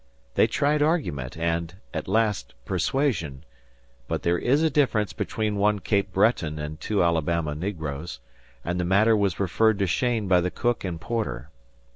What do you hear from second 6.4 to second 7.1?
and two